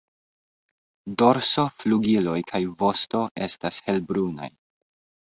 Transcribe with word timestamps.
Dorso, 1.21 1.65
flugiloj 1.83 2.37
kaj 2.53 2.63
vosto 2.79 3.21
estas 3.49 3.79
helbrunaj. 3.91 4.49